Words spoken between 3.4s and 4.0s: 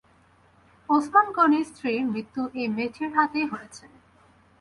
হয়েছে।